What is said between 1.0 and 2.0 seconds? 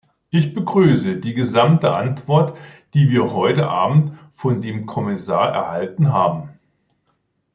die gesamte